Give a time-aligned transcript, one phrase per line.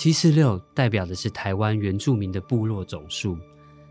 [0.00, 3.36] 七四六代表的是台湾原住民的部落总数，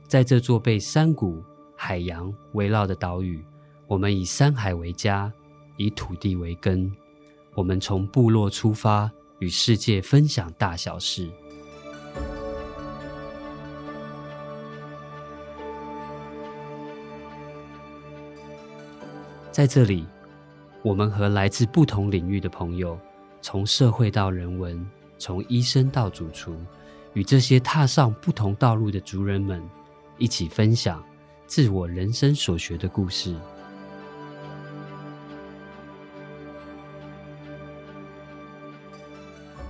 [0.07, 1.43] 在这座被山谷、
[1.75, 3.45] 海洋围绕的岛屿，
[3.85, 5.31] 我们以山海为家，
[5.77, 6.91] 以土地为根。
[7.53, 11.29] 我们从部落出发，与世界分享大小事。
[19.51, 20.07] 在这里，
[20.81, 22.97] 我们和来自不同领域的朋友，
[23.43, 24.83] 从社会到人文，
[25.19, 26.55] 从医生到主厨，
[27.13, 29.61] 与这些踏上不同道路的族人们，
[30.17, 31.03] 一起分享
[31.45, 33.35] 自我人生所学的故事。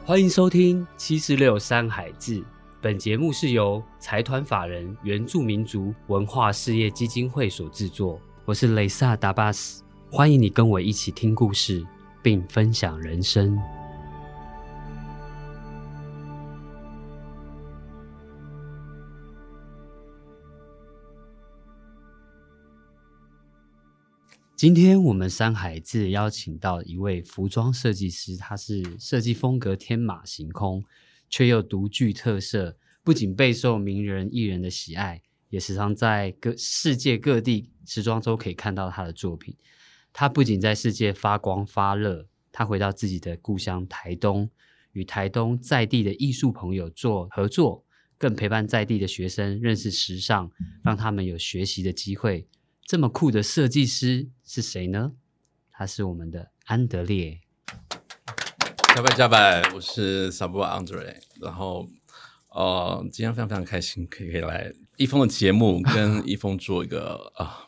[0.06, 2.44] 欢迎收听七四六山海志。
[2.82, 8.20] 本节目是由财团法人原住民族文化事业基金会所制作。
[8.46, 11.86] 我是雷萨达巴斯，欢迎你跟我一起听故事，
[12.24, 13.60] 并分享人生。
[24.60, 30.84] 今天我们山海志邀请到一位服装设计师，他是设计风格天马行空，
[31.30, 35.22] 却又独具特色，不仅备受名人艺人的喜爱。
[35.48, 39.56] 也时常在各世界各地时装周可以看到他的作品。
[40.12, 44.50] 他不仅在世界发光发热，他回到自己的故乡台东，
[44.92, 47.86] 与台东在地的艺术朋友做合作，
[48.18, 50.52] 更陪伴在地的学生认识时尚，
[50.84, 52.46] 让他们有学习的机会。
[52.90, 55.12] 这么酷的设计师是谁呢？
[55.72, 57.40] 他是我们的安德烈。
[58.96, 61.18] 加拜加拜，我是 Sabu Andre。
[61.40, 61.88] 然后，
[62.50, 64.74] 呃，今天非常非常开心，可以可以来。
[64.98, 67.68] 一峰的节目跟 一峰做一个啊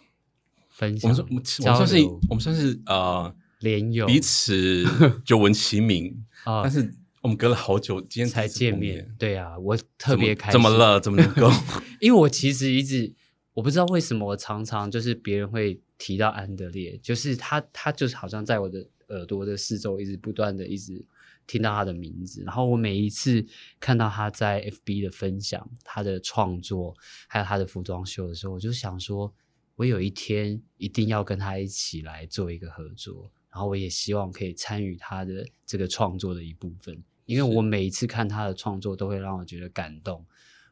[0.72, 4.84] 分享，我们我们算是我们算是呃连友彼此
[5.24, 9.14] 久闻其名啊， 但是我们隔了好久，今天才见面。
[9.20, 10.54] 对啊，我特别开心。
[10.54, 11.00] 怎么了？
[11.00, 11.52] 怎么能够？
[12.02, 13.14] 因为我其实一直
[13.62, 21.06] 我不知道为什么，我常常就是别人会提到安德烈，就是他他就是好像在我的耳朵的四周一直不断的一直。
[21.48, 23.46] 听到他的名字，然后我每一次
[23.78, 26.96] 看到他在 FB 的分享、他的创作，
[27.28, 29.34] 还有他的服装秀的时候，我就想说，
[29.76, 40.26] 我有一天一定要跟他一起来做一个合作，然后我也希望可以参与他的这个创作的一部分，因为我每一次看他的创作都会让我觉得感动，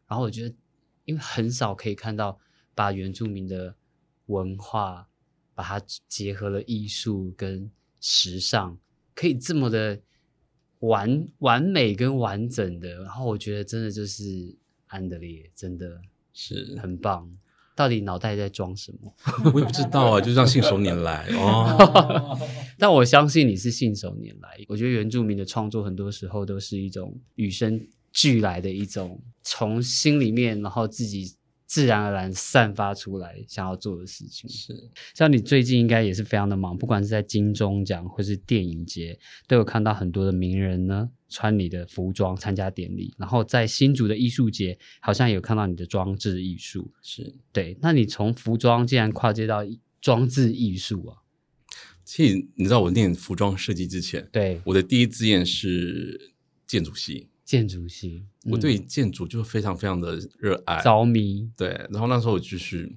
[0.08, 0.56] 然后我觉得，
[1.04, 2.40] 因为很少可以看到
[2.80, 3.76] 把原住民的
[4.28, 5.10] 文化，
[5.54, 7.70] 把它结合了艺术跟
[8.00, 8.78] 时尚，
[9.14, 10.00] 可以这么的。
[10.80, 14.56] 完完美跟完整的，然后我觉得真的就是
[14.88, 16.00] 安德烈，真的
[16.32, 17.30] 是很棒。
[17.76, 19.14] 到底脑袋在装什么？
[19.54, 22.40] 我也不知道啊，就这样信手拈来哦。
[22.80, 24.64] 但我相信你是信手拈来。
[24.70, 31.36] 我觉得原住民的创作很多时候都是一种与生俱来的一种，从心里面，然后自己。
[31.70, 43.14] 自然而然散发出来想要做的事情是，像你最近应该也是非常的忙，不管是在金钟奖或是电影节，都有看到很多的名人呢穿你的服装参加典礼。
[43.20, 46.92] 然后在新竹的艺术节，好像有看到你的装置艺术。
[47.04, 49.64] 是对，那你从服装竟然跨界到
[50.02, 51.18] 装置艺术啊？
[52.04, 56.34] 其实你知道，我念服装设计之前，对我的第一志愿是
[56.66, 57.28] 建筑系。
[57.46, 61.50] 建筑系，我对建筑就非常非常的热爱着迷。
[61.56, 62.92] 对，然后那时候我就是，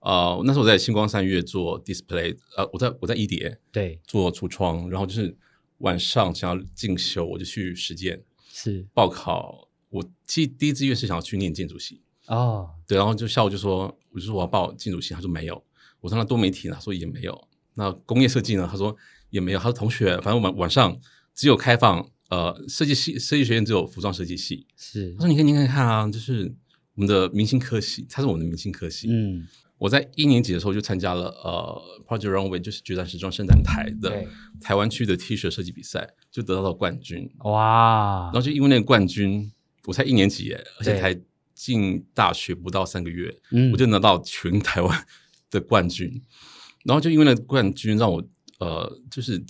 [0.00, 5.36] 呃，那时候我在星光三月做 display，呃，我在我在一蝶对做橱窗，然后就是
[5.78, 9.68] 晚上想要进修，我就去实践，是报考。
[9.90, 15.62] 我其实第一志愿是想要去念建筑系哦，对，然后就下午就说，我就说我要报建筑系，他说没有。
[16.00, 16.74] 我说那多媒体呢？
[16.74, 17.48] 他说也没有。
[17.74, 18.68] 那工业设计呢？
[18.70, 18.96] 他说
[19.30, 19.58] 也没有。
[19.58, 20.98] 他说同学，反正晚晚上
[21.34, 22.08] 只有开放。
[22.32, 24.66] 呃，设计系设计学院只有服装设计系。
[24.74, 26.50] 是，他说：“你看，你看看啊，就是
[26.94, 34.24] 我们的明星科系，他是我们的明星科系。”嗯，我在一年级的时候就参加了呃，Project Runway，就是决战时装伸展台的
[34.62, 37.30] 台湾区的 T 恤设计比赛，就得到了冠军。
[37.40, 38.30] 哇！
[38.32, 39.52] 然后就因为那个冠军，
[39.84, 41.20] 我才一年级耶，而且才
[41.54, 43.30] 进大学不到三个月，
[43.74, 45.06] 我就拿到全台湾
[45.50, 46.22] 的冠军。
[46.84, 48.26] 然后就因为那个冠军，让我
[48.58, 49.44] 呃，就是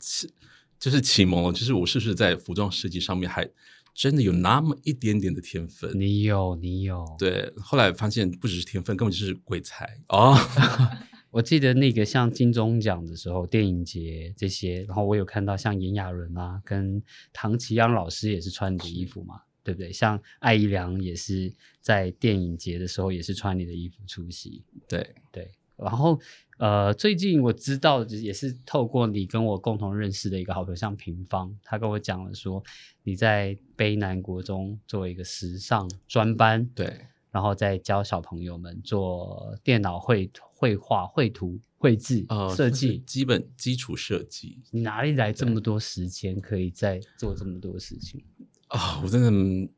[0.00, 0.30] 是。
[0.78, 3.48] 就是启蒙了，就是我是不是在服装设计上面还
[3.94, 5.90] 真的有那么一点点的天分？
[5.98, 7.04] 你有，你有。
[7.18, 10.36] 对，后来发现不只是天分，根本就是鬼才哦。
[11.30, 17.02] 我记得那个像金钟奖的时候，电影节这些，然后我有看到像炎亚纶啊，跟
[17.32, 19.92] 唐奇阳老师也是穿你的衣服嘛，对不对？
[19.92, 21.52] 像艾怡良也是
[21.82, 24.62] 在电影节的时候也是穿你的衣服出席。
[24.88, 26.18] 对对，然后
[26.58, 32.62] 呃，最近我知道也是透过你跟我共同认识的一个好朋友，像平方，他跟我讲了说
[33.02, 42.24] 你在卑南国中做一个时尚专班，对，然后再教小朋友们做电脑绘绘画、绘图、绘制、
[42.56, 44.58] 设计，基本基础设计。
[44.70, 48.24] 你哪里来这么多时间可以再做这么多事情
[48.68, 48.98] 啊？
[49.02, 49.70] 我真的，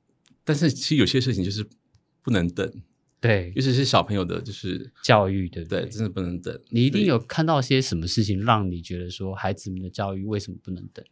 [0.44, 1.68] 但是其实有些事情就是
[2.22, 2.72] 不能等。
[3.20, 5.88] 对，尤其是小朋友的，就是教育，对不对？
[5.88, 6.56] 真的不能等。
[6.70, 11.04] 你一定有看到些什么事情，让你觉得说孩子们的教育为什么不能等？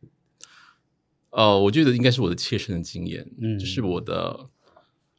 [1.31, 4.49] 呃，我觉得应该是我的切身的经验，嗯，就是我的，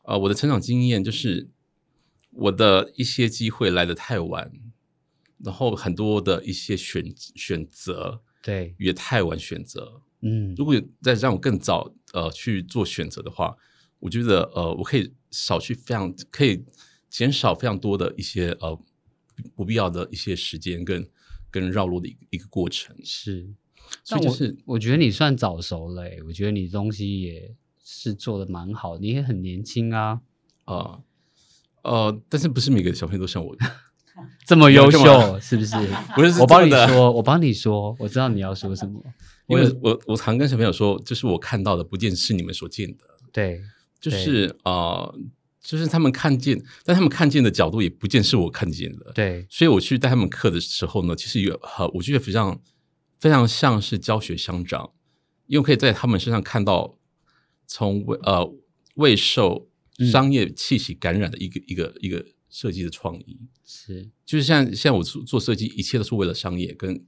[0.04, 1.50] 呃，我的成长经验，就是
[2.32, 4.50] 我的一些机会来的太晚，
[5.44, 10.02] 然后很多的一些选选择，对，也太晚选择。
[10.22, 13.58] 嗯，如果再让我更早呃去做选择的话，
[14.00, 15.14] 我觉得呃，我可以。
[15.38, 16.66] 少去非常可以
[17.10, 18.80] 减少非常多的一些呃
[19.56, 21.08] 不必要的一些时间跟
[21.52, 22.96] 跟绕路的一个一个过程。
[23.04, 23.48] 是，
[24.04, 27.54] 所以就是我觉得你算早熟了，我觉得你东西也
[27.84, 30.22] 是做的蛮好，你也很年轻啊
[30.66, 31.00] 啊
[31.84, 33.56] 呃，但是不是每个小朋友都像我
[34.48, 35.00] 这么优秀，
[35.40, 35.76] 是不是？
[36.16, 36.72] 不是，我帮你。
[36.72, 39.00] 说，我帮你说，我知道你要说什么，
[39.48, 43.62] 因为我我常跟小朋友说，就是我看到的不见是你们所见的，对。
[44.00, 45.20] 就是呃，
[45.60, 49.12] 就是他们看见，但他们看见的角度也不见是我看见的。
[49.14, 52.62] 对，所以我去带他们课的时候呢，其实有呃，我觉得非常
[53.20, 54.92] 非常像是教学相长，
[55.48, 56.98] 因为可以在他们身上看到
[57.66, 58.54] 从未呃
[58.96, 59.68] 未受
[60.12, 63.40] 商业气息感染的一个一个一个设计的创意。
[63.66, 67.04] 是，就是像像我做做设计，一切都是为了商业跟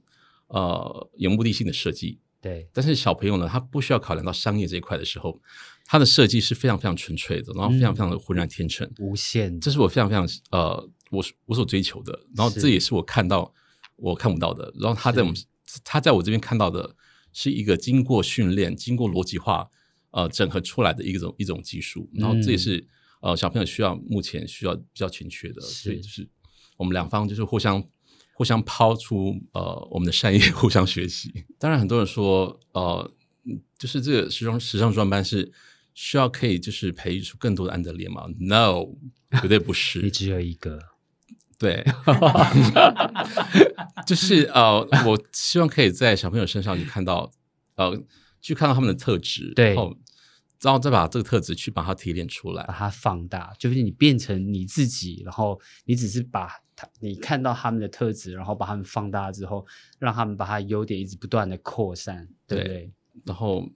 [0.48, 2.18] 呃有目的性的设计。
[2.42, 5.40] 对，但是小朋友呢，他不需要考量到商业这一块的时候。
[5.92, 9.58] 它的设计是非常非常纯粹的，然后非常非常的浑然天成，无限。
[9.58, 12.16] 这是我非常非常呃，我我所追求的。
[12.36, 13.52] 然后这也是我看到
[13.96, 14.72] 我看不到的。
[14.78, 15.36] 然后他在我们
[15.82, 16.94] 他在我这边看到的
[17.32, 19.68] 是一个经过训练、经过逻辑化
[20.12, 22.08] 呃整合出来的一种一种技术。
[22.14, 22.86] 然后这也是
[23.20, 25.60] 呃小朋友需要目前需要比较欠缺的。
[25.60, 26.24] 所以就是
[26.76, 27.82] 我们两方就是互相
[28.34, 31.32] 互相抛出呃我们的善意，互相学习。
[31.58, 33.12] 当然很多人说呃，
[33.76, 35.52] 就是这个时装时尚专班是。
[35.94, 38.86] 需要可以就是培育出更多的安德烈吗？No，
[39.42, 40.00] 绝对不是。
[40.00, 40.78] 你只有一个，
[41.58, 41.84] 对，
[44.06, 47.30] 就是呃，我希望可以在小朋友身上去看到，
[47.74, 48.02] 呃，
[48.40, 49.96] 去看到他们的特质，对，然后
[50.62, 59.66] 然后再把这个特质去把它提炼出来，把它放大，就是你变成你自己，然后你只是把他你看到他们的特质，然后把他们放大之后，
[59.98, 62.90] 让他们把他优点一直不断的扩散，对不对？
[63.26, 63.68] 然后。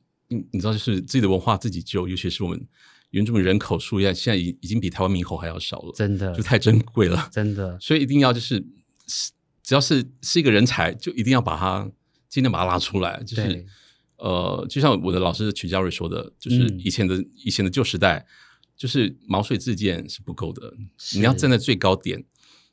[0.52, 2.66] 你知道，就是自己的文化自己救，尤其是我们
[3.10, 7.78] 原住民人口数量现在已已经比台湾猕猴还要少了，真的就太珍贵了，真的。
[7.81, 8.58] 所以一定要就是，
[9.62, 11.90] 只要是是一个人才，就一定要把他
[12.28, 13.22] 尽量把他拉出来。
[13.22, 13.64] 就是
[14.16, 18.26] 呃，就像我的老师曲家瑞说的，就是以前的以前的旧时代，
[18.76, 20.72] 就是毛遂自荐是不够的，
[21.14, 22.25] 你要站在最高点，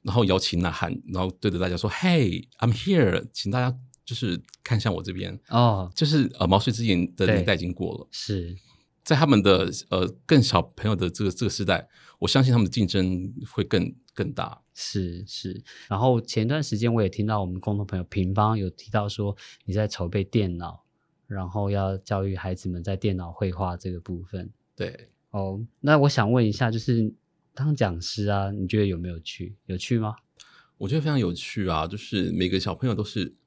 [0.01, 3.77] 然后摇旗呐喊，然后对着大家说：“Hey, I'm here，请大家。”
[4.11, 8.53] 就是看向我这边哦，就是呃毛遂自荐的年代已经过了，是
[9.05, 11.87] 在他们的呃更小朋友的这个这个时代，
[12.19, 14.61] 我相信他们的竞争会更更大。
[14.73, 19.33] 是是，然后前段时间我也听到我们共同朋友平方有提到说
[19.63, 20.83] 你在筹备电脑，
[21.25, 24.51] 然后要教育孩子们在电脑绘画这个部分。
[24.75, 27.13] 对哦，那我想问一下，就是
[27.53, 29.55] 当讲师啊，你觉得有没有趣？
[29.67, 30.15] 有趣吗？
[30.79, 33.37] 我觉得非常有趣啊，就是每个小朋友都是。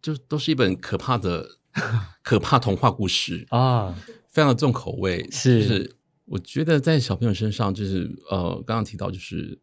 [0.00, 1.48] 就都是一本可怕的、
[2.22, 3.94] 可怕童话故事啊，
[4.30, 5.28] 非常的重口味。
[5.30, 9.58] 是，我觉得在小朋友身上，就是呃，刚刚提到，就是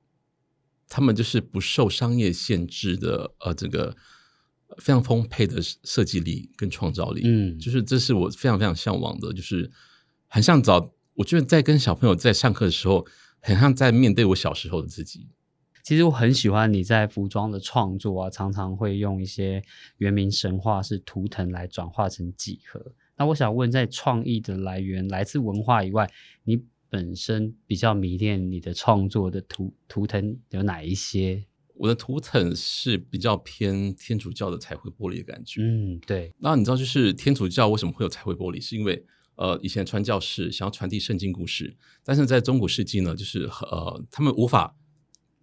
[0.87, 3.95] 他们就是不受商业限制的，呃，这个
[4.77, 7.21] 非常丰沛的设计力跟创造力。
[7.23, 9.71] 嗯，就是这是我非常非常向往的，就是
[10.27, 13.05] 很像早，我觉得在跟小朋友在上课的时候，
[13.39, 15.29] 很像在面对我小时候的自己。
[15.85, 19.61] 其实我很喜欢你在服装的创作啊，常常会用一些
[19.97, 22.83] 原名神话是图腾来转化成几何。
[23.15, 26.11] 那我想问，在创意的来源来自文化以外，
[26.43, 31.45] 你本身比较迷恋你的创作的图图腾有哪一些？
[31.75, 35.61] 我的图腾是比较偏天主教的彩绘玻璃的感觉。
[35.61, 36.33] 嗯，对。
[36.39, 38.59] 那你知道，就是天主教为什么会有彩绘玻璃？
[38.59, 44.75] 是因为呃，以前传教士想要传递圣经故事，但是在中古世纪呢，就是呃，他们无法。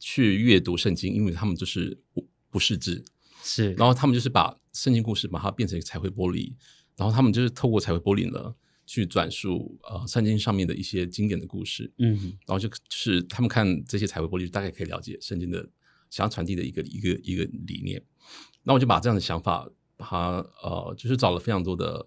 [0.04, 3.04] 去阅读圣经，因为他们就是不不识字，
[3.44, 6.52] 是，然后他们就是把圣经故事把它变成彩绘玻璃，
[6.96, 8.52] 然后他们就是透过彩绘玻璃呢
[8.84, 15.70] 去转述呃圣经上面的一些经典的故事，嗯，然后就就是他们看这些彩绘玻璃，大概可以了解圣经的
[16.10, 18.02] 想要传递的一个一个一个理念。
[18.64, 20.18] 那我就把这样的想法，把它
[20.62, 22.04] 呃，就是找了非常多的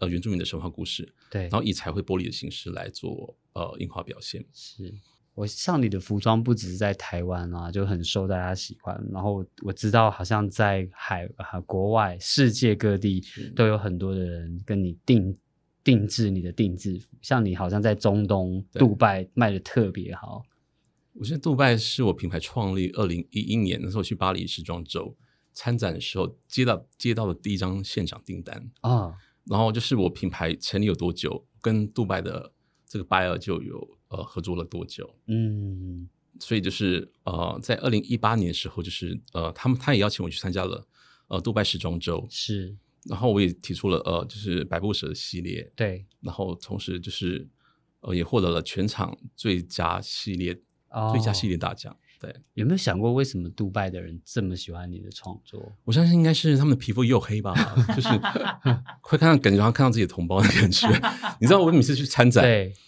[0.00, 4.44] 呃原住民的神话故事，对，然后以彩绘玻璃的形式来做呃印花表现。
[4.52, 4.94] 是
[5.34, 9.02] 我像你的服装不只是在台湾啊，就很受大家喜欢。
[9.10, 13.24] 然后我知道，好像在海啊国外、世界各地
[13.56, 15.34] 都有很多的人跟你定
[15.82, 17.08] 定制你的定制服。
[17.22, 20.42] 像你好像在中东杜拜卖的特别好。
[21.14, 25.16] 我觉得杜拜是我品牌创立二零一一年那时候去巴黎时装周
[25.54, 29.14] 参展的时候接到接到的第一张现场订单啊。
[29.46, 32.52] 然后就是我品牌成立有多久，跟杜拜的
[32.86, 33.98] 这个 buyer 就有。
[34.12, 35.08] 呃，合作了多久？
[35.26, 40.86] 嗯，所以就是呃，在二零一八年的时候，就是呃，他们他也邀请我去参加了
[41.28, 42.76] 呃，杜拜时装周，是。
[43.08, 46.06] 然后我也提出了呃，就是百步蛇系列，对。
[46.20, 47.48] 然后同时就是
[48.00, 50.54] 呃，也获得了全场最佳系列
[51.10, 51.96] 最佳系列大奖。
[52.22, 55.60] 对，有没有想过为什么杜拜的人这么喜欢你的创作？
[55.82, 57.52] 我相信应该是他们的皮肤又黑吧，
[57.96, 58.08] 就是
[59.00, 60.88] 会看到感觉好像看到自己的同胞的感觉。
[61.40, 62.44] 你知道我每次去参展，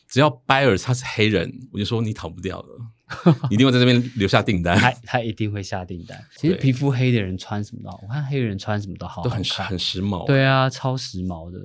[0.07, 2.79] 只要 buyer 他是黑人，我就说你逃不掉了，
[3.51, 4.79] 一定会在这边留下订单。
[4.79, 6.17] 他他一定会下订单。
[6.37, 10.25] 其实皮肤黑的人穿什么都好，我看黑人穿什么都好，都很很时髦。
[10.27, 11.59] 对啊，超时髦的。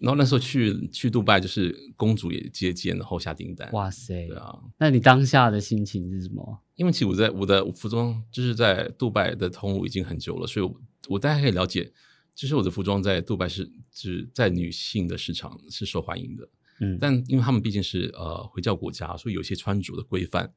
[0.00, 3.70] 然后那时候去去杜拜，就是公主也接见，然后下订单。
[3.72, 4.26] 哇塞！
[4.26, 6.60] 对啊，那你当下的心情是什么？
[6.76, 11.92] 因为其实我在我的服装就是在杜拜的通路已经很久了，所以我我大概可以了解，
[12.34, 16.48] 就是我的服装在杜拜是是在女性的市场是受欢迎的。
[16.80, 20.52] 嗯，但因为他们毕竟是呃回教国家，所以有些穿着的规范，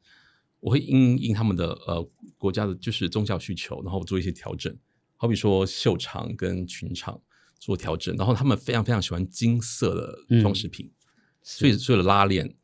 [0.60, 4.76] 我会因应他们的呃国家的就是宗教需求，然后做一些调整。
[5.16, 7.22] 好比说袖长跟裙长。
[7.60, 10.92] 做调整，然后他们非常非常喜欢金色的装饰品，
[11.42, 12.56] 所以所有的拉链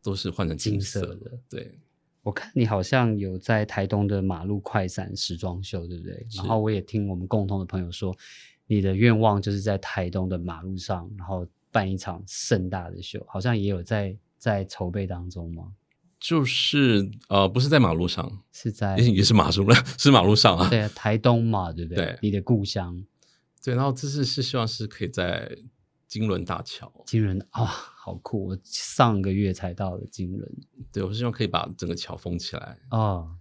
[0.00, 1.36] 都是换成金色的。
[1.50, 1.80] 对，
[2.26, 6.26] 我看你好像有在台东的马路快闪时装秀，对不对？
[6.34, 8.12] 然后我也听我们共同的朋友说，
[8.66, 15.72] 你的愿望就是在台东的马路上，然后办一场盛大的秀，好像也有在在筹备当中吗？
[16.18, 20.68] 就是呃，不是在马路上，是在也是马路了， 是马路上啊。
[20.68, 22.06] 对，台东嘛，对不对？
[22.06, 23.04] 对，你的故乡。
[23.62, 25.48] 对，然后这次是希望是可以在
[26.06, 26.92] 金轮大桥。
[27.06, 28.46] 金轮啊，好酷！
[28.46, 30.50] 我上个月才到的金轮。
[30.92, 32.78] 对，我是希望可以把整个桥封起来。
[32.90, 33.36] 哦，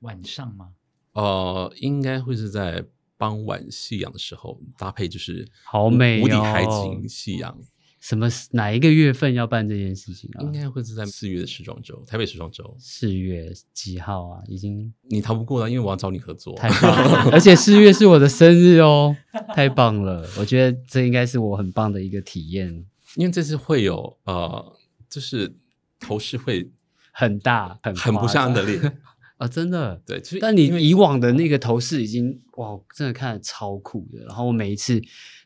[0.00, 0.74] 晚上吗？
[1.12, 2.84] 呃，应该会是在
[3.16, 7.58] 傍晚夕阳的时候，搭配就是好美无敌海景夕阳。
[8.00, 10.42] 什么哪一个月份要办这件事情啊？
[10.42, 12.74] 应该会是在四月的时装周，台北时装周。
[12.78, 14.42] 四月几号啊？
[14.48, 16.54] 已经你逃不过了，因为我要找你合作。
[16.56, 17.30] 太棒了！
[17.30, 19.14] 而且四月是我的生日哦，
[19.54, 20.26] 太棒了！
[20.38, 24.76] 我觉得这应该是我很棒的一个体验，因为这次会有呃，
[25.10, 25.54] 就是
[26.00, 26.70] 头饰会
[27.12, 28.80] 很大，很很不像安德烈
[29.36, 30.00] 啊，真的。
[30.06, 34.24] 对，但你以往的那个头饰已经哇，真的看着超酷的。
[34.24, 34.98] 然后我每一次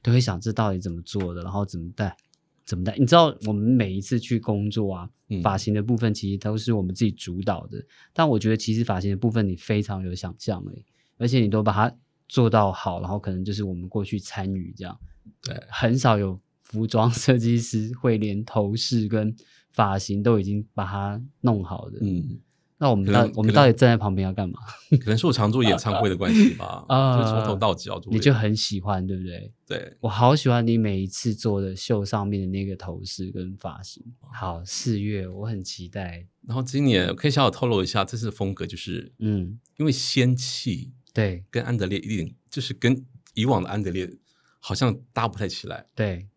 [0.05, 1.43] 都会想，这到底怎么做的？
[1.43, 2.17] 然后怎么戴？
[2.65, 2.97] 怎么戴？
[2.97, 5.11] 你知道我们每一次去工作啊，
[5.43, 7.85] 发型的部分其实都是我们自己主导的。
[8.13, 10.85] 但我觉得其实发型的部分你非常有想象力，
[11.19, 11.95] 而且你都把它
[12.29, 14.99] 做到好，然后可能就是我们过去参与这样。
[15.43, 19.35] 对，很少有服装设计师会连头饰跟
[19.73, 21.99] 发型都已经把它弄好的。
[22.01, 22.39] 嗯。
[22.77, 24.59] 那我们到我们到底站在旁边要干嘛？
[25.01, 28.13] 可能是我常做演唱会的关系吧， 啊就从头到脚做。
[28.13, 29.53] 你就很喜欢，对不对？
[29.67, 34.03] 对，我好喜欢你每一次做的秀上面的那个头饰跟发型。
[34.33, 36.27] 好，四月我很期待。
[36.47, 43.05] 然后今年可以小小透露一下，这次风格就是嗯，因为仙气对，跟安德烈一点就是跟
[43.35, 44.11] 以往的安德烈
[44.59, 45.87] 好像搭不太起来。
[45.95, 46.29] 对。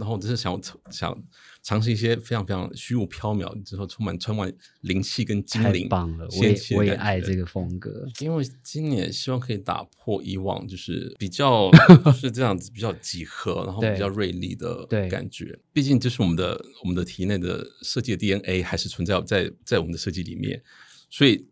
[0.00, 0.58] 然后我只是想
[0.90, 1.24] 想
[1.62, 6.26] 尝试一些非常非常虚无缥缈，之后充满充满灵气跟精灵，太棒了！
[6.38, 11.70] 我也我也爱这个风格，因为今年希望可以打破以往就是比较
[12.18, 15.60] 是这样子比较几何，然后比较锐利的感觉。
[15.70, 20.62] 毕竟就是我们的我们的体内的设计的 DNA 还是存在在在我们的设计里面，
[21.10, 21.46] 所以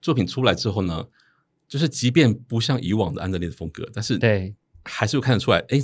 [0.00, 1.08] 作品出来之后呢，
[1.66, 4.54] 就是即便不像以往的安德烈的风格，但是对
[4.84, 5.82] 还是会看得出来，哎，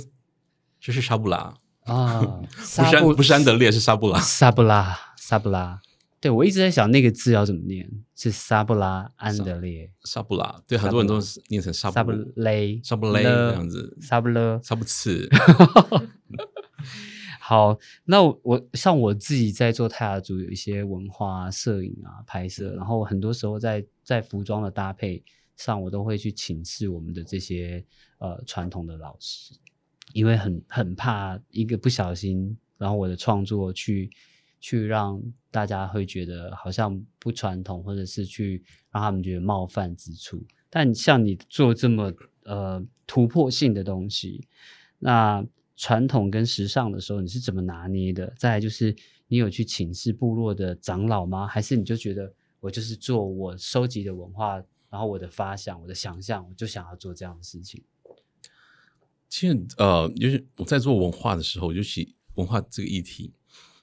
[0.79, 1.57] 这是沙布拉。
[1.87, 4.19] 啊， 不是不是安德烈，是沙布拉。
[4.19, 5.79] 沙布拉，沙布拉。
[6.19, 9.89] 对我一直在想那个字要怎么念，是沙布拉安德烈。
[10.03, 13.95] 沙布拉，对很多人都是念成沙布雷，沙布雷这样子。
[14.01, 15.29] 沙布勒，沙布次。
[17.39, 25.23] 好，那我像我自己在做泰雅族有一些文化摄影啊拍摄，然后很多时候在在服装的搭配
[25.55, 27.85] 上，我都会去请示我们的这些
[28.17, 29.53] 呃传统的老师。
[30.13, 34.09] 因为很很怕一个不小心，然后我的创作去
[34.59, 35.21] 去让
[35.51, 40.45] 大家会觉得好像不传统，或者是去让他们觉得冒犯之处。
[40.69, 44.47] 但像你做这么呃突破性的东西，
[44.99, 45.45] 那
[45.75, 48.33] 传统跟时尚的时候，你是怎么拿捏的？
[48.37, 48.95] 再来就是
[49.27, 51.45] 你有去请示部落的长老吗？
[51.45, 54.55] 还是你就觉得我就是做我收集的文化，
[54.89, 57.83] 然后我的发想、我的想象，我就想要做这样的事情？
[59.29, 63.33] 其实呃，就是我在做文化的时候，尤其文化这个议题，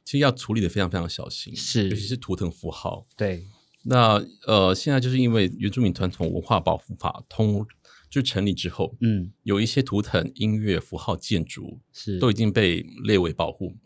[0.05, 3.45] 其实要处理的非常非常小心，是尤其是图腾符号，对。
[3.87, 7.67] 那呃，现在就是因为原住民传统文化保护法通
[8.09, 13.77] 就成立之后，嗯，有一些图腾、音乐、符号、建筑是都已经被列为保护，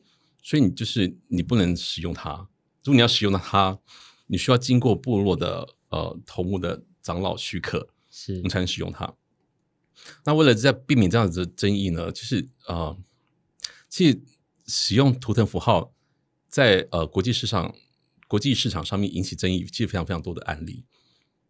[0.40, 2.48] 所以你就是你不能使用它。
[2.84, 3.76] 如果你要使用它，
[4.28, 9.12] 你需要经过部落的呃头目的长老许可，是你才能使用它。
[10.24, 12.96] 那为了在避免这样子的争议呢，就是呃，
[13.88, 14.20] 其实
[14.66, 15.92] 使用图腾符号
[16.48, 17.74] 在呃国际市场。
[18.30, 20.84] 国际市场上面引起争议，其实非常非常多的案例，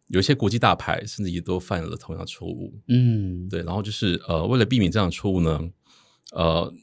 [0.07, 2.73] 有一些国际大牌甚至也都犯了同样的错误。
[2.87, 3.61] 嗯，对。
[3.63, 5.59] 然后就是呃，为了避免这样的错误呢，
[6.31, 6.73] 呃，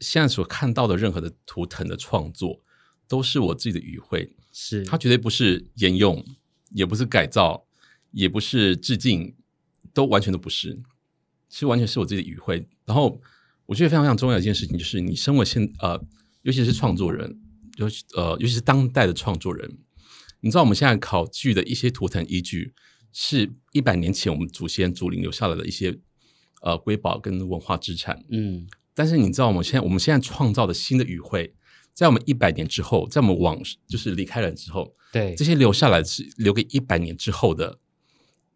[0.00, 2.60] 现在所看到的任何的图腾的创作，
[3.06, 6.24] 都是我自己的语汇，是它绝对不是沿用，
[6.70, 7.64] 也不是改造，
[8.10, 9.36] 也不是致敬，
[9.92, 10.80] 都完全都不是，
[11.48, 12.66] 其实完全是我自己的语汇。
[12.84, 13.20] 然后
[13.66, 16.00] 我觉得非常非常重要一件事情，就是你身为现呃，
[16.42, 17.40] 尤其是创作人。
[17.76, 19.78] 尤其呃，尤其是当代的创作人，
[20.40, 22.74] 你知道我们现在考据的一些图腾依据，
[23.10, 25.98] 是一百年前我们祖先祖灵留下来的一些
[26.60, 28.22] 呃瑰宝跟文化资产。
[28.28, 31.54] 嗯，但是你知道我们现在我们现在创造的新的语汇，
[31.94, 37.78] 在我们一百年之后，在我们往就是离开了之后，对这些留下来是留给一百年之后的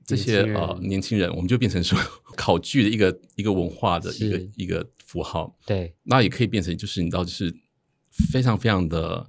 [0.07, 1.99] 这些呃年轻人，我们就变成说
[2.37, 5.57] 考据的一个一个文化的一个一个符号。
[5.67, 7.55] 对，那也可以变成就是你知道就是。
[8.31, 9.29] 非常非常的，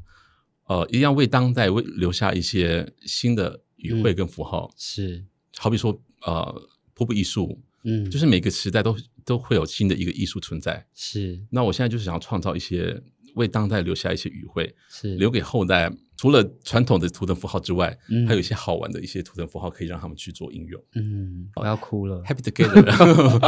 [0.68, 4.72] 呃，一定要为当代为留下一些新的语汇跟符号。
[4.78, 5.26] 是，
[5.58, 10.86] 好比说，呃，瀑布艺术，嗯，就是每个时代都都会有新的一个艺术存在。
[10.94, 13.02] 是，那我现在就是想要创造一些
[13.34, 15.92] 为当代留下一些语汇，是留给后代。
[16.18, 17.98] 除了传统的图腾符号之外，
[18.28, 20.82] 还有一些好玩的一些图腾符号可以让他们去做应用。
[20.96, 22.22] 嗯，我要哭了。
[22.24, 22.84] Happy together，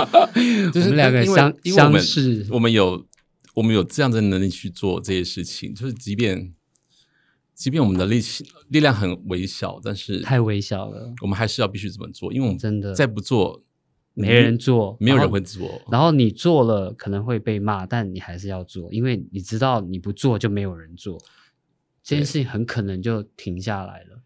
[0.71, 3.05] 就是两个相相识，我们有。
[3.55, 6.53] 我们有这样的能力去做这些事情，就是即便
[7.55, 13.63] 即便我们的力气力量很微小，但是太微小了，我们还是要必须这么做，因为我们真的再不做，
[14.13, 15.81] 没人做，没有人会做。
[15.91, 21.19] 然后你做了可能会被骂，但你还是要做，因为你知道你不做就没有人做，
[22.07, 24.23] 这件事情很可能就停下来了。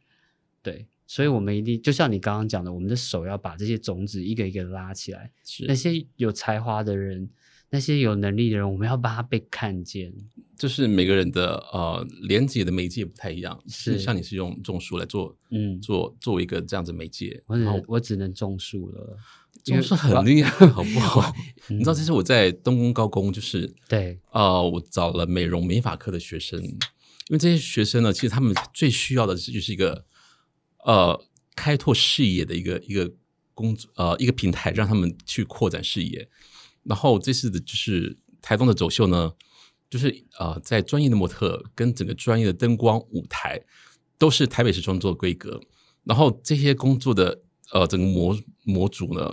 [0.62, 5.32] 对，所以我们一定就像你刚刚讲的，我们的手要把这些种子一个一个拉起来，
[5.67, 7.30] 那些有才华的人。
[7.74, 10.13] 那些有能力的人，我们要把他被看见。
[10.58, 19.17] 就是每个人的呃连接的媒介不太一样，是像你是用种树来做，嗯，做作为一个这样子媒介，我只我只能种树了，
[19.63, 21.34] 种树很厉害，好不好？
[21.72, 26.62] 你知道这是我在东宫高工，就是对，呃，我找了美容美发科的学生，
[27.32, 30.06] 因为这些学生呢，其实他们最需要的就是一个
[30.84, 31.17] 呃
[31.56, 33.10] 开拓视野的一个一个
[33.54, 36.30] 工作呃一个平台，让他们去扩展视野。
[36.84, 39.32] 然后这次的就是台东的走秀呢，
[39.89, 43.62] 就是呃，在专业的模特跟整个专业的灯光舞台
[44.17, 45.58] 都是台北市创作规格，
[46.04, 47.41] 然后这些工作的
[47.72, 49.32] 呃整个模模组呢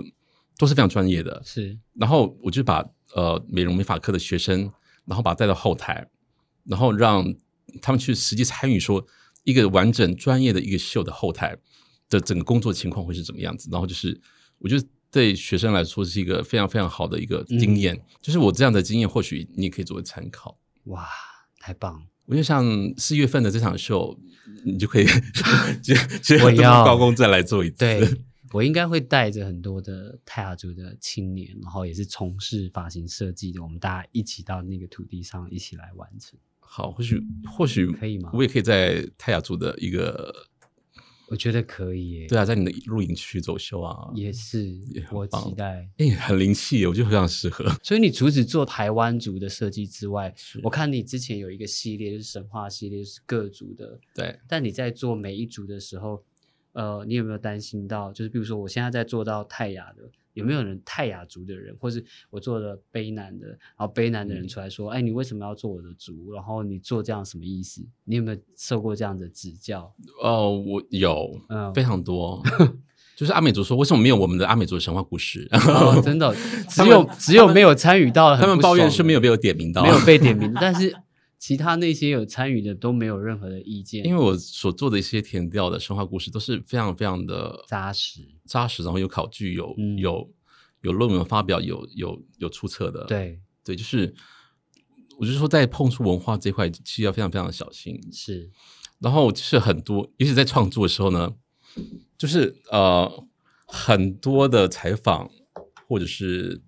[0.57, 1.77] 都是非常专业的，是。
[1.95, 4.71] 然后我就把呃美容美发科的学生，
[5.05, 6.09] 然后把他带到后台，
[6.63, 7.35] 然后让
[7.81, 9.07] 他们去实际参与说
[9.45, 11.57] 一个完整专业的一个秀的后台
[12.09, 14.21] 的整个工作情况会是怎么样子，然后就是
[14.59, 14.87] 我觉得。
[15.11, 20.59] 对学生来说是一个非常非常好的一个经验，就是我这样的经验，或许你也可以作为参考。
[20.85, 21.09] 哇，
[21.59, 22.07] 太棒！
[22.27, 22.63] 我就像
[22.99, 24.21] 四月份的这场秀，
[24.67, 25.07] 你就可以
[25.83, 27.77] 就就我要高工再来做一次。
[27.79, 28.07] 对，
[28.53, 36.39] 我应该会带着很多的泰雅族的青年，然后也是从事发型设计的，我们大家一起到那个土地上一起来完成。
[36.71, 38.31] 好，或许或许可以吗？
[38.35, 40.33] 我也可以在泰雅族的一个。
[41.31, 42.27] 我觉得可以耶。
[42.27, 44.75] 对啊，在你的露营区走秀啊，也是，
[45.13, 45.87] 我期待。
[45.99, 47.71] 哎，很灵气，我觉得非常适合。
[47.83, 54.01] 所以你除此做台湾族的设计之外，我看你之前有一个系列，就是神话系列，是各族的。
[54.15, 54.39] 对。
[54.49, 56.25] 但你在做每一族的时候，
[56.73, 58.11] 呃，你有没有担心到？
[58.11, 60.11] 就是比如说，我现在在做到泰雅的。
[60.39, 66.33] 有没有人泰雅族的人，或是我做了卑南的，然后卑南的人出来说：“哎，你为什么要做我的族？
[66.33, 67.85] 然后你做这样什么意思？
[68.05, 71.41] 你有没有受过这样的指教？”哦，我有，
[71.75, 72.43] 非常多。
[73.17, 75.49] 就是阿美族说：“为什么没有我们的阿美族的神话故事？”
[76.05, 76.33] 真的，
[76.71, 80.55] 只有只有没有参与到，他们抱怨是没有被我点名到，没有被点名。
[80.61, 80.95] 但是
[81.39, 84.05] 其其他那些有参与的都没有任何的意见。
[84.05, 90.31] 因为我所做的一些填调的神话故事都是非常非常的扎实，扎实，然后有考据，有有
[90.83, 93.05] 有论文发表，有有有出册的。
[93.07, 94.15] 对对，就是
[95.19, 97.99] 我就说在碰触文化这块，其实要非常非常的小心。
[98.13, 98.51] 是，
[98.99, 101.35] 然后就是很多，尤其在创作的时候呢，
[102.19, 103.25] 就是呃
[103.67, 105.31] 很多的采访
[105.89, 106.61] 或者是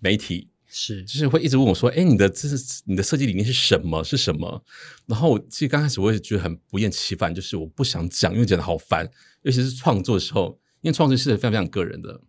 [0.00, 0.48] 媒体。
[0.80, 4.04] 是，就是会一直问我说：“哎，你的这是你的设计理念是什么？
[4.04, 4.64] 是什么？”
[5.06, 9.04] 然后其实刚开始我也觉得很不厌其烦，就是我不想讲，因为讲的好烦。
[9.42, 12.20] 尤其是创作的时候，因为创作是非常非常个人的，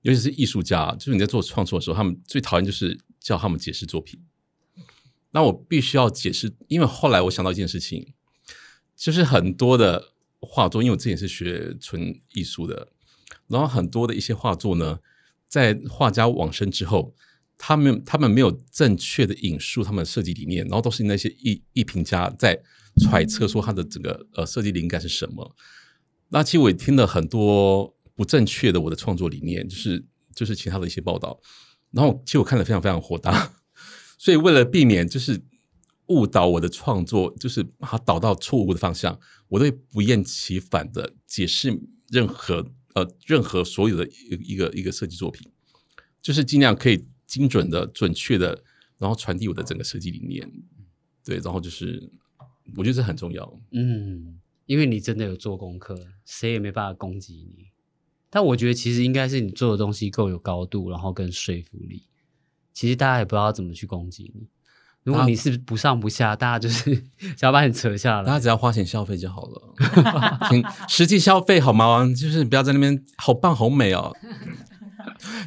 [0.00, 4.18] 尤其是艺术家，就是你在做创作的时候，他们最讨厌就是叫他们解释作品。
[5.32, 8.14] 那我必须要解释，因为后来我想到一件事情，
[8.96, 12.88] 就是很多的画作，因为我之前是学纯艺术的，
[13.48, 15.00] 然后很多的一些画作呢，
[15.46, 17.14] 在画家往生之后。
[17.58, 22.60] 他们他们没有正确的引述他们的设计理念，然后都是那些艺艺评家在
[23.00, 25.54] 揣测说他的整个呃设计灵感是什么。
[26.30, 31.40] 那其实我也听了很多不正确的我的创作理念，就是就是其他的一些报道。
[31.92, 33.52] 然后其实我看了非常非常火大，
[34.18, 35.40] 所以为了避免就是
[36.06, 45.48] 误导我的创作，就是把它导到错误的方向，我都会不厌其烦的解释任何呃任何所有的一个一个设计作品，
[46.20, 47.06] 就是尽量可以。
[47.32, 48.62] 精准的、准确的，
[48.98, 50.46] 然后传递我的整个设计理念，
[51.24, 52.12] 对，然后就是
[52.76, 53.58] 我觉得这很重要。
[53.70, 57.68] 嗯，因为你真的有做功课，谁也没办法攻击你。
[58.28, 62.02] 但我觉得其实应该是你做的东西够有高度，然后跟说服力。
[62.74, 64.48] 其实大家也不知道怎么去攻击你。
[65.04, 66.94] 如果你是不上不下，大家就是
[67.34, 68.26] 想要把你扯下来。
[68.26, 69.74] 大家只要花钱消费就好了，
[70.86, 72.06] 实际消费好吗？
[72.14, 74.14] 就是不要在那边好棒好美哦。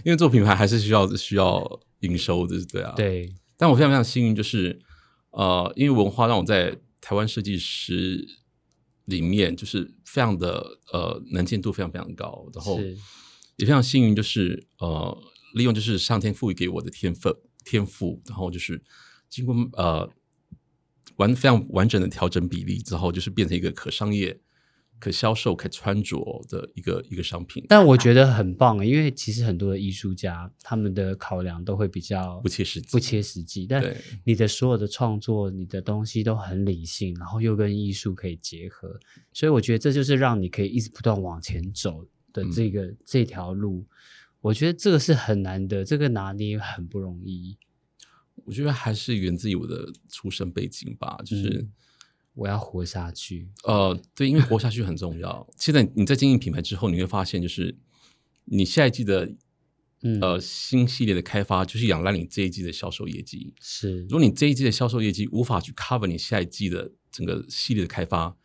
[0.04, 2.94] 因为做品牌还是需要需要营收的，对啊。
[2.96, 3.34] 对。
[3.58, 4.80] 但我非常非常幸运，就是
[5.32, 8.28] 呃，因为文化让我在台湾设计师
[9.06, 12.80] 里面就是非常的呃能见度非常非常高，然后
[13.58, 15.18] 也非常幸运，就是呃
[15.54, 17.34] 利用就是上天赋予给我的天分
[17.64, 18.84] 天赋，然后就是
[19.30, 20.10] 经过呃
[21.16, 24.40] 完非常完整的调整比例之后，就是变成一个可商业。
[25.00, 33.68] 可销售、可穿着的一个一个商品，但我觉得很棒，因为其实很多的艺术家他们的考量都会比较不切实际，不切实际。
[33.68, 39.00] 但你的所有的创作，你的东西都很理性，然后又跟艺术可以结合，
[39.34, 43.86] 所以我觉得这就是让你可以一直不断往前走的这个这条路。
[44.42, 47.58] 我觉得这个是很难的，这个拿捏很不容易。
[48.46, 51.68] 我觉得还是源自于我的出身背景吧，就是。
[52.36, 53.50] 我要活下去。
[53.64, 55.48] 呃，对，因为活下去很重要。
[55.58, 57.78] 现在你在经营品牌之后，你会发现，就是
[58.44, 59.32] 你下一季的
[60.22, 63.54] 呃新系列的开发，就是仰赖你这一季的销售业绩。
[63.62, 68.36] 是，如果你这一季的销售业绩无法去 cover 你下一季的整个系列的开发，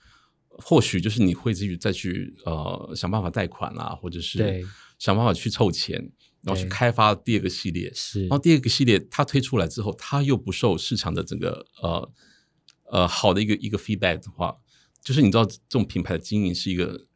[0.48, 4.64] 或许就是你会自己再去呃想办法贷款啊，或者是
[5.00, 7.92] 想办法去凑钱，然后去开发第二个系列。
[7.92, 12.12] 是，然后第二个系列它推出来之后，它又不受市场的整个呃。
[12.90, 14.56] 呃，好的一个一个 feedback 的话，
[15.02, 17.06] 就是你知道这种品牌的经营是一个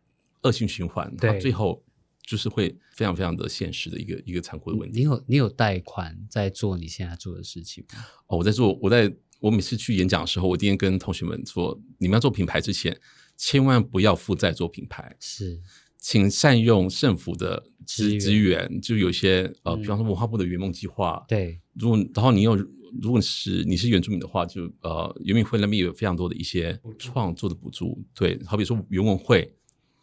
[0.42, 1.84] 恶性循环，对最后
[2.26, 4.98] 就是会非常非常的现实的一个一个残酷的问题。
[5.00, 8.04] 你有你有贷款在做你现在做的事情吗？
[8.28, 12.98] 哦，我在做，我在我每次去演讲的时候，我一天跟同学们说，你们要做品牌之前，
[13.36, 15.60] 千万不要负债做品牌，是，
[16.04, 22.54] 请善用政府的资资源，就有些呃，比方说文化部的圆梦计划，对，如果然后你有。
[23.02, 29.52] 如果是你是原住民的话，就呃，原民会那边有非常多的一些创作的补助，对，好比说原文会，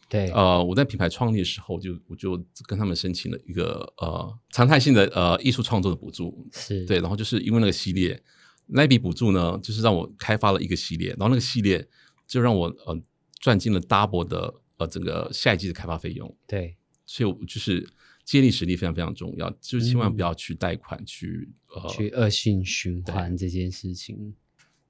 [0.09, 2.35] 对，呃，我在品牌创立的时候，就我就
[2.67, 6.83] 跟他们申请了一个呃常态性的呃艺术创作的补助，是。
[6.85, 8.21] 对，然后就是因为那个系列
[8.65, 11.87] 那笔补助呢，就是让我开发了一个系列，然后那个系列
[12.27, 13.01] 就让我呃
[13.39, 17.87] 赚进了 double 的呃整个下一季的开发费用，对，所以我就是。
[18.23, 24.35] 借力实力非常非常重要，就是千万不要去贷款去呃去恶性循环这件事情。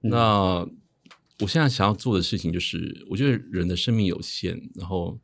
[0.02, 0.68] 那
[1.40, 5.18] 我现在想要做的事情就是，我觉得人的生命有限，然后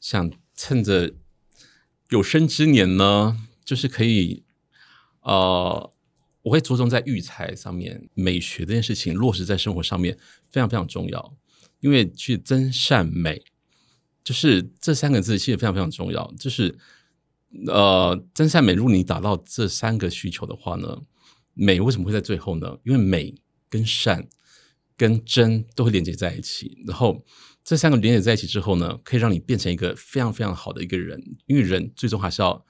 [0.00, 1.12] 想趁着
[2.10, 4.44] 有生之年呢，就是可以
[5.22, 5.92] 呃，
[6.42, 10.16] 我会着重在育才上面，美学这件事情落实在生活上面
[10.50, 11.36] 非常非常重要，
[11.80, 13.42] 因为去真善美，
[14.28, 16.76] 就是这三个字其实非常非常重要，就是。
[17.68, 21.00] 呃，真善美，如果你达到这三个需求的话呢，
[21.54, 22.76] 美为什么会在最后呢？
[22.84, 23.34] 因为美
[23.70, 24.28] 跟善
[24.98, 27.24] 跟真都会连接在一起，然后
[27.64, 31.18] 这三个连接在一起之后呢，可以让你变成一个非常非常好的一个人。
[31.46, 32.62] 因为人最终还是要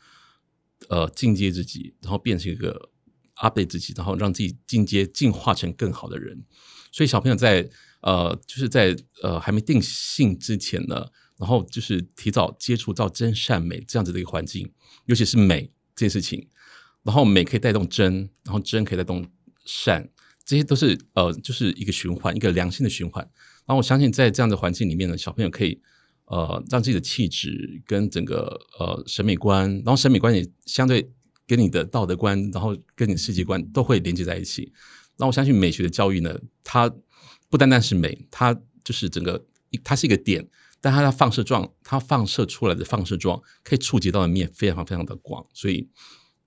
[0.88, 2.90] 呃进阶自己，然后变成一个
[3.38, 6.44] update 自己，然后让自己进阶进化成更好的人。
[6.92, 7.68] 所以小朋友在
[8.02, 11.04] 呃，就是在呃还没定性之前呢，
[11.38, 14.70] 然后就是提早接触到真善美这样子的一个环境，
[15.06, 16.48] 尤其是美这件事情，
[17.04, 19.24] 然后美可以带动真，然后真可以带动
[19.64, 20.08] 善，
[20.44, 23.22] 这些都是呃就是一个循环，一个良性的循环。
[23.66, 25.80] 然后我相信在这样的环境里面呢，小朋友可以
[26.24, 31.10] 呃让自己的气质跟整个呃审美观，然后审美观也相对
[31.46, 34.72] 跟你的道德观，然后跟你世界观都会连接在一起。
[35.18, 36.90] 那我相信美学的教育呢，它
[37.50, 39.46] 不单单是美，它就是整个
[39.84, 40.48] 它是一个点，
[40.80, 45.88] 但它的放射状，它放射出来的放射状可以触及到的面非常非常的广，所以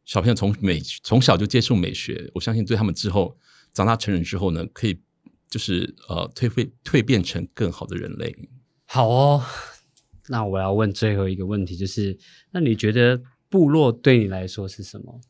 [0.06, 3.38] 小朋友从美从小就接触美学，我相信对他们之后
[3.74, 5.00] 长大成人之后呢，可以
[5.50, 8.36] 就是呃蜕变蜕变成更好的人类。
[8.86, 9.44] 好哦，
[10.28, 12.17] 那我要问最后一个问题，就是
[12.52, 15.22] 那你觉得部落对你来说是什么？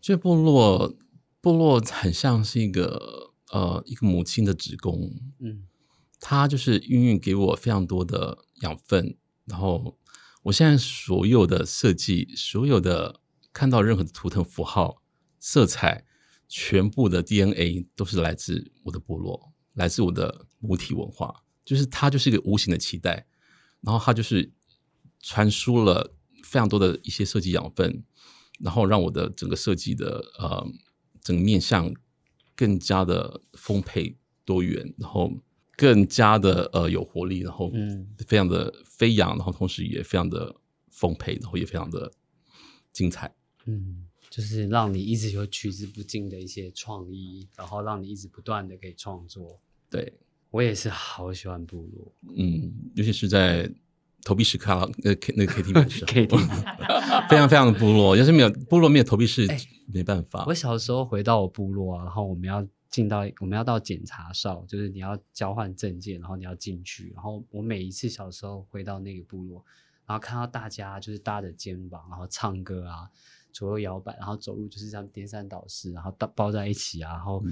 [0.00, 0.96] 这部落。
[1.38, 5.62] 部落很像是一个呃一个母亲的子宫，嗯，
[6.20, 9.98] 它就是孕育给我非常多的养分，然后
[10.42, 13.20] 我现在所有的设计，所有的
[13.52, 15.02] 看到任何的图腾符号、
[15.38, 16.04] 色彩，
[16.48, 23.26] 全部的 DNA 都是来自我的部落，来自我的母体文化，就是它就是一个无形的期待，
[23.80, 24.52] 然后它就是
[25.20, 28.04] 传输了非常多的一些设计养分，
[28.60, 30.66] 然后让我的整个设计的呃。
[31.22, 31.92] 整个面向
[32.54, 35.32] 更加的丰沛多元，然后
[35.76, 40.54] 更加的呃有活力，然后嗯，非常的飞扬，然后同时也非常的
[40.90, 42.10] 丰沛，然后也非常的
[42.92, 43.32] 精彩。
[43.66, 49.60] 嗯，就是让你一直有取之不尽的一些创意，然后让你一直不断的可以创作。
[49.90, 50.12] 对
[50.50, 53.70] 我也是好喜欢部落，嗯，尤其是在。
[54.24, 56.36] 投币式卡拉呃 K 那个 K T V 是 K T
[57.30, 58.16] 非常非常的部落。
[58.18, 59.46] 要是没有部落，没有投币式，
[59.86, 60.44] 没办法。
[60.48, 67.12] 我小时候回到我部落啊，然后我们要进到我们要到检查哨，就是你要交换证件，然后你要进去。
[67.14, 69.64] 然后我每一次小时候回到那个部落，
[70.06, 73.10] 然后看到大家就是搭着肩膀，然后唱歌啊，
[73.52, 77.44] 左右摇摆，然后走路就是这样颠三倒四，然后抱抱在一起啊，然后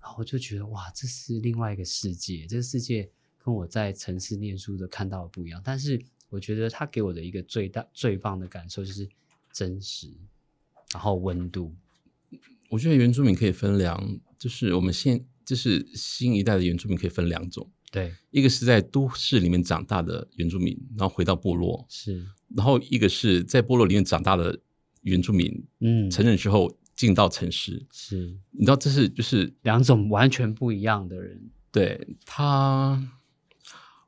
[0.00, 6.00] 然后就觉得哇，这是另外一个世界，这个世界跟我在城市念书的看到的不一样，但是。
[6.32, 9.08] 我觉得他给我的一个最大最棒的感受就是
[9.52, 10.08] 真实，
[10.92, 11.74] 然后温度。
[12.68, 14.00] 我觉得原住民可以分两，
[14.40, 17.70] 就是我们现就是新一代的原住民可以分两种。
[17.92, 22.26] 对，一个是在都市里面长大的原住民，然后回到部落是，
[22.56, 24.58] 然后一个是在部落里面长大的
[25.02, 31.50] 原住民，嗯，成人之后进到城市是，你知道这是就是两种完全不一样的人。
[31.70, 33.16] 对他。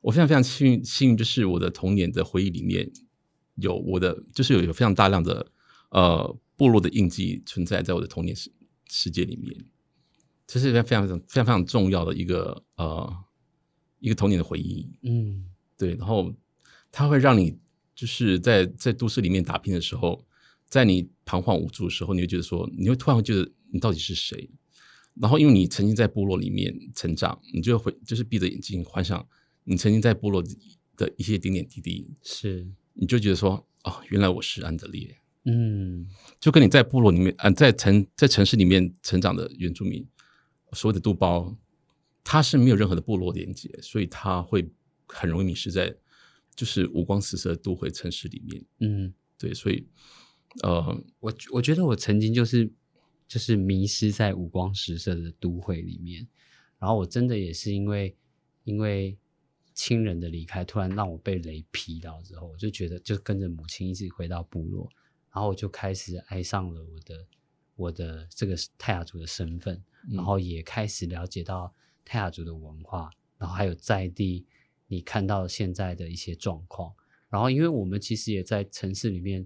[0.01, 2.91] 我非常非常幸运，幸运就是我的童年的回忆里面
[3.55, 5.49] 有我的，就是有有非常大量的
[5.91, 8.51] 呃部落的印记存在在我的童年世
[8.89, 9.55] 世界里面，
[10.53, 13.11] 这是非常非常非常非常重要的一个呃
[13.97, 14.87] 一个童年的回忆。
[15.01, 16.31] 嗯，对，然后
[16.91, 17.57] 它会让你
[17.95, 20.23] 就是在在都市里面打拼的时候，
[20.67, 24.47] 在你彷徨无助的时候，你会觉得说，你会突然会觉得你到底是谁？
[25.15, 29.27] 然后因为你曾经在部落里面成长，你就会就是闭着眼睛幻想。
[29.63, 30.43] 你曾经在部落
[30.95, 36.05] 的一些点点滴滴，是你就觉得说，哦，原来我是安德烈，嗯，
[36.39, 40.05] 就跟你在部落里面，嗯，在城在城市里面成长的原住民，
[40.73, 41.55] 所谓的杜包，
[42.23, 44.69] 它是没有任何的部落连接，所以它会
[45.07, 45.95] 很容易迷失在
[46.55, 49.87] 就是五光十色的都会城市里面，嗯，对，所以，
[50.61, 52.71] 呃，我我觉得我曾经就是
[53.27, 56.27] 就是迷失在五光十色的都会里面，
[56.79, 58.15] 然后我真的也是因为
[58.63, 59.17] 因为。
[59.75, 64.87] 亲人的离开突然让我被雷劈到之后，我就觉得就跟着母亲一直回到部落，
[65.33, 67.25] 然后我就开始爱上了我的
[67.75, 71.73] 我的这个泰雅族的身份，然后也开始了解到
[72.05, 74.45] 泰雅族的文化，然后还有在地
[74.87, 76.93] 你看到现在的一些状况，
[77.29, 79.45] 然后因为我们其实也在城市里面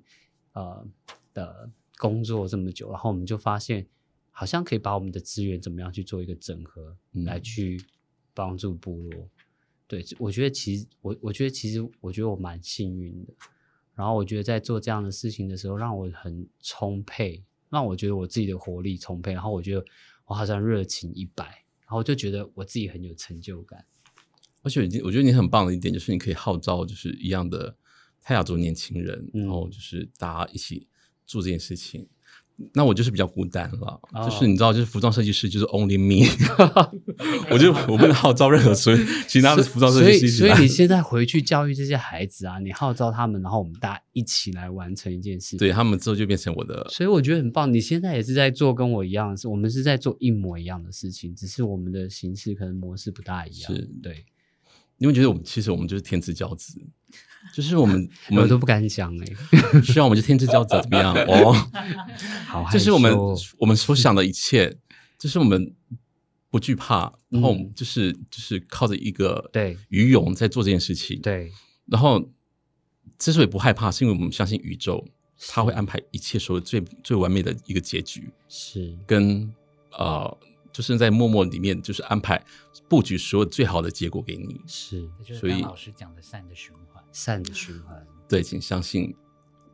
[0.53, 0.85] 呃
[1.33, 3.87] 的工作这么久，然后我们就发现
[4.31, 7.81] 好像可以把我们的资源怎么样去做一个整合，来去
[8.33, 9.29] 帮助部落。
[9.87, 13.33] 对，我觉得其实我我觉得其实我觉得我蛮幸运的，
[13.95, 19.85] 然后我觉得在做这样的事情的时候，让我很充沛，让我觉得我自己的活力充沛，然后我觉得
[20.25, 21.45] 我好像热情一百，
[21.81, 23.85] 然后我就觉得我自己很有成就感。
[24.63, 27.75] 而且我觉得你很棒的一点就是你可以号召就是一样的
[28.21, 30.87] 泰雅族年轻人，然后就是大家一起
[31.25, 32.07] 做这件事情。
[32.73, 36.27] 那我就是比较孤单了，就是你知道，就是服装设计师就是 only me，
[37.51, 40.37] 我就我不能号召任何所以其他的服装设计师。
[40.39, 45.55] 所以你现在回去教育这些孩子啊，你号召他们，然后我们大家一起来完成一件事。
[45.57, 47.71] 对他们之后就变成我的，所以我觉得很棒。
[47.71, 53.71] 你现在也是在做跟我一样的事，我们是在做一模一样的事情，只是我们的形式可能模式不大一样。
[53.71, 54.25] 是，对。
[54.99, 56.81] 你会觉得我们其实我们就是天之骄子。
[57.53, 59.81] 就是我们，我们都不敢讲哎。
[59.81, 61.13] 希望我们就天之骄子怎么样？
[61.27, 61.53] 哦，
[62.47, 63.13] 好，就是我们
[63.57, 64.77] 我们所想的一切，
[65.17, 65.73] 就是我们
[66.49, 71.19] 不惧怕，然后就是就是靠着一个对鱼勇在做这件事情。
[71.21, 71.51] 对，
[71.85, 72.29] 然后
[73.17, 75.05] 之所以不害怕，是因为我们相信宇宙，
[75.49, 78.29] 他会安排一切所有最最完美的一个结局。
[78.47, 79.51] 是跟
[79.91, 80.37] 呃。
[80.69, 82.39] 就是在默默里面，就是安排
[82.87, 84.61] 布局所有最好的结果给你。
[84.67, 88.05] 是，所以老师讲的善的循环，善的循环。
[88.29, 89.15] 对，请相信，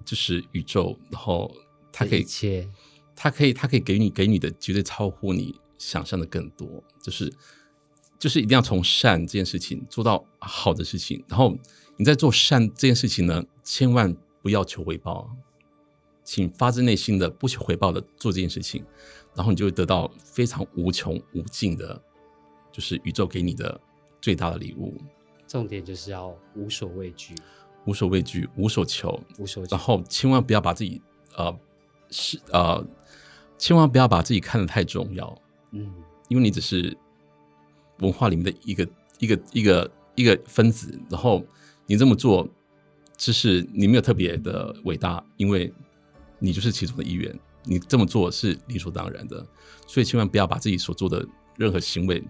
[0.05, 1.53] 就是宇宙，然后
[1.91, 2.65] 它可以，切，
[3.13, 6.81] 它可以，它可以给你给你的绝对超乎你想象的更多。
[7.01, 7.29] 就是，
[8.17, 11.21] 就是一定要从善这件事情做到好的事情。
[11.27, 11.53] 然后
[11.97, 15.29] 你在做善这件事情呢，千万不要求回报，
[16.23, 18.85] 请发自内心的不求回报的做这件事情。
[19.35, 22.01] 然后你就会得到非常无穷无尽的，
[22.71, 23.81] 就是宇宙给你的
[24.21, 24.95] 最大的礼物。
[25.53, 27.35] 重点就是要无所畏惧，
[27.85, 29.63] 无所畏惧，无所求，无所。
[29.69, 30.99] 然后千万不要把自己
[31.37, 31.55] 呃
[32.09, 32.83] 是呃，
[33.59, 35.39] 千万不要把自己看得太重要。
[35.69, 35.93] 嗯，
[36.27, 36.97] 因为你只是
[37.99, 38.89] 文化里面的一个
[39.19, 40.99] 一个一个一个分子。
[41.07, 41.45] 然后
[41.85, 42.49] 你这么做，
[43.15, 45.71] 只是你没有特别的伟大，因为
[46.39, 47.39] 你就是其中的一员。
[47.61, 49.45] 你这么做是理所当然的，
[49.85, 51.23] 所以千万不要把自己所做的
[51.57, 52.23] 任何行为，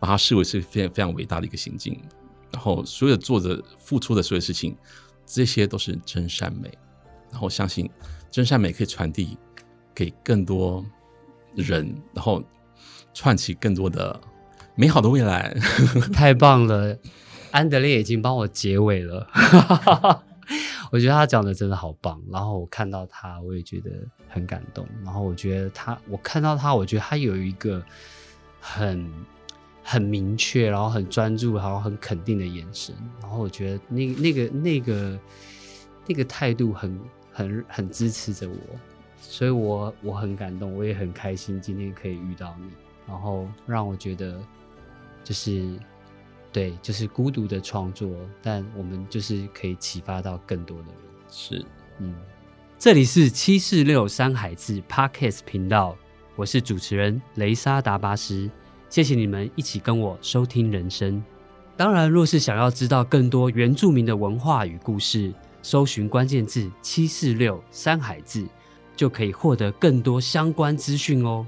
[0.00, 2.00] 把它视为是非常非常伟大的一个行径。
[2.52, 4.76] 然后所有做的付出的所有事情，
[5.24, 6.70] 这些都是真善美。
[7.30, 7.88] 然后相信
[8.30, 9.38] 真善美可以传递
[9.94, 10.84] 给更多
[11.54, 12.42] 人，然后
[13.14, 14.20] 串起更多的
[14.74, 15.56] 美好的未来。
[16.12, 16.96] 太棒了，
[17.50, 19.26] 安德烈已经帮我结尾了。
[20.92, 23.90] 我觉得他讲的真的好棒，然后我看到他，我也觉得
[24.28, 24.86] 很感动。
[25.02, 27.82] 然后我觉得他，我看到他，我觉得他有一个
[28.60, 29.10] 很
[29.82, 32.94] 很明确，然后很专注，然后很肯定的眼神。
[33.20, 35.18] 然后我觉得那那个那个
[36.06, 37.00] 那个态度很
[37.32, 38.56] 很很支持着我，
[39.20, 42.68] 所以我我很感动，我也很开心今天可以遇到你，
[43.06, 44.40] 然后让我觉得
[45.24, 45.78] 就是。
[46.54, 48.10] 对，就是孤独的创作，
[48.42, 50.94] 但我们就是可以启发到更多的人。
[51.30, 51.64] 是，
[51.96, 52.14] 嗯，
[52.78, 55.96] 这里是七四六山海志 Podcast 频道，
[56.36, 58.50] 我是主持人雷莎达巴斯，
[58.92, 61.24] 谢谢你们一起跟我收听人生。
[61.78, 68.46] 当然，若是想要知道更多原住民的文化与故事，搜寻关键字七四六山海志，
[68.94, 71.46] 就可以获得更多相关资讯哦。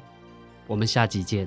[0.67, 1.47] 我们下集见。